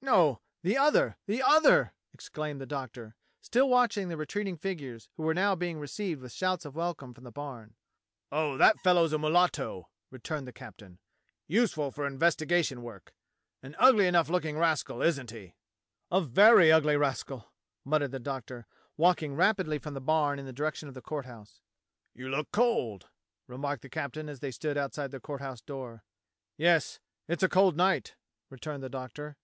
[0.00, 5.34] "No— the other, the other," exclaimed the Doctor, still watching the retreating figures who were
[5.34, 7.74] now being received with shouts of welcome from the barn.
[8.30, 10.98] "Oh, that fellow's a mulatto," returned the captain;
[11.46, 13.12] "useful for investigation work.
[13.62, 15.56] An ugly enough look ing rascal, isn't he?"
[16.10, 17.52] "A very ugly rascal,"
[17.84, 18.66] muttered the Doctor,
[18.96, 21.60] walking rapidly from the barn in the direction of the Court House.
[22.14, 23.10] "You look cold,"
[23.46, 26.02] remarked the captain as they stood outside the Court House door.
[26.56, 26.98] "Yes.
[27.28, 28.16] It's a cold night,"
[28.48, 29.36] returned the Doctor.